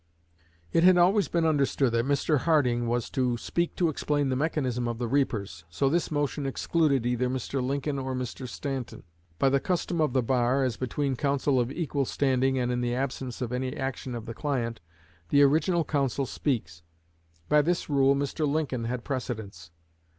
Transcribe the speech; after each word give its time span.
It 0.73 0.83
had 0.83 0.97
always 0.97 1.27
been 1.27 1.45
understood 1.45 1.91
that 1.91 2.07
Mr. 2.07 2.39
Harding 2.39 2.87
was 2.87 3.07
to 3.11 3.37
speak 3.37 3.75
to 3.75 3.87
explain 3.87 4.29
the 4.29 4.35
mechanism 4.35 4.87
of 4.87 4.97
the 4.97 5.07
reapers. 5.07 5.63
So 5.69 5.89
this 5.89 6.09
motion 6.09 6.47
excluded 6.47 7.05
either 7.05 7.29
Mr. 7.29 7.61
Lincoln 7.63 7.99
or 7.99 8.15
Mr. 8.15 8.47
Stanton. 8.47 9.03
By 9.37 9.49
the 9.49 9.59
custom 9.59 10.01
of 10.01 10.13
the 10.13 10.23
bar, 10.23 10.63
as 10.63 10.75
between 10.75 11.15
counsel 11.17 11.59
of 11.59 11.71
equal 11.71 12.05
standing 12.05 12.57
and 12.57 12.71
in 12.71 12.81
the 12.81 12.95
absence 12.95 13.43
of 13.43 13.51
any 13.51 13.77
action 13.77 14.15
of 14.15 14.25
the 14.25 14.33
client, 14.33 14.79
the 15.29 15.43
original 15.43 15.83
counsel 15.85 16.25
speaks. 16.25 16.81
By 17.47 17.61
this 17.61 17.87
rule 17.87 18.15
Mr. 18.15 18.47
Lincoln 18.47 18.85
had 18.85 19.03
precedence. 19.03 19.69